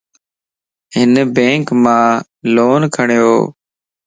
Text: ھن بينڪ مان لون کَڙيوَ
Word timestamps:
ھن 0.95 1.11
بينڪ 1.35 1.67
مان 1.83 2.07
لون 2.55 2.81
کَڙيوَ 2.95 3.35